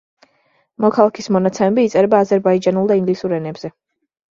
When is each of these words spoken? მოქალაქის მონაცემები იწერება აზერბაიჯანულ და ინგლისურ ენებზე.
მოქალაქის 0.85 1.29
მონაცემები 1.37 1.85
იწერება 1.91 2.25
აზერბაიჯანულ 2.29 2.95
და 2.95 3.03
ინგლისურ 3.05 3.41
ენებზე. 3.43 3.77